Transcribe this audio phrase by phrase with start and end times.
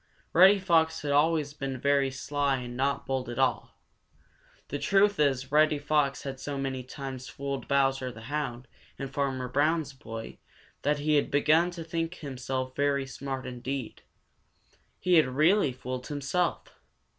[0.33, 3.77] Reddy Fox had always been very sly and not bold at all.
[4.69, 8.67] The truth is Reddy Fox had so many times fooled Bowser the Hound
[8.97, 10.39] and Farmer Brown's boy
[10.81, 14.01] that he had begun to think himself very smart indeed.
[14.99, 16.79] He had really fooled himself.